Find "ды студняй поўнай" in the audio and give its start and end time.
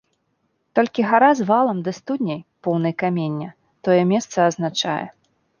1.87-2.97